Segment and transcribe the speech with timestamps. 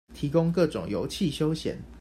[0.15, 1.75] 提供各種遊憩休閒